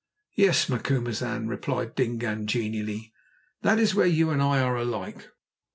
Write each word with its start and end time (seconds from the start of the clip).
"Yes, 0.33 0.67
Macumazahn," 0.67 1.47
replied 1.47 1.93
Dingaan 1.93 2.47
quite 2.47 2.47
genially. 2.47 3.13
"That 3.61 3.77
is 3.77 3.93
where 3.93 4.07
you 4.07 4.31
and 4.31 4.41
I 4.41 4.59
are 4.59 4.75
alike. 4.75 5.29